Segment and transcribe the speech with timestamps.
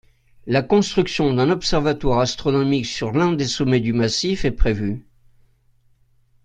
[0.47, 5.05] La construction d'un observatoire astronomique sur l'un des sommets du massif est prévue.